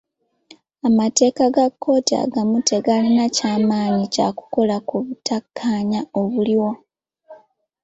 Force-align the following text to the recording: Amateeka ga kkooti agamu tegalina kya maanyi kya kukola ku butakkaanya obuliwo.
Amateeka 0.87 1.43
ga 1.55 1.65
kkooti 1.71 2.13
agamu 2.23 2.57
tegalina 2.69 3.25
kya 3.35 3.53
maanyi 3.67 4.05
kya 4.13 4.27
kukola 4.37 4.75
ku 4.87 4.95
butakkaanya 5.05 6.01
obuliwo. 6.19 6.71